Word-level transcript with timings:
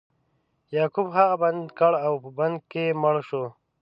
یعقوب 0.75 1.07
هغه 1.17 1.35
بندي 1.43 1.67
کړ 1.79 1.91
او 2.05 2.13
په 2.23 2.29
بند 2.37 2.57
کې 2.71 2.83
مړ 3.01 3.15
شو. 3.27 3.43